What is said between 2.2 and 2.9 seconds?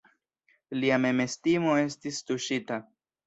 tuŝita.